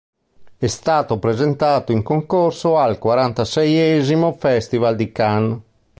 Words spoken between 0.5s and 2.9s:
È stato presentato in concorso